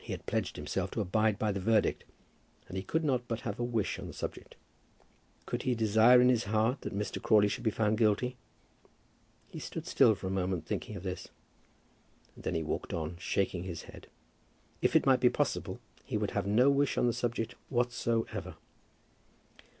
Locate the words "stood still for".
9.58-10.28